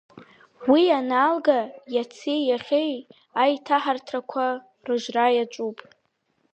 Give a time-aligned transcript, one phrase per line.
[0.71, 1.59] Уи ианалга,
[1.95, 2.93] иаци иахьеи
[3.41, 4.45] аиҭаҳарҭақәа
[4.85, 5.73] рыжра иаҿын.